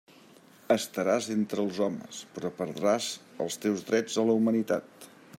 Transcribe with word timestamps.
Estaràs 0.75 1.27
entre 1.33 1.61
els 1.65 1.81
homes, 1.87 2.21
però 2.37 2.51
perdràs 2.61 3.09
els 3.45 3.59
teus 3.67 3.85
drets 3.91 4.17
a 4.23 4.29
la 4.31 4.37
humanitat. 4.41 5.07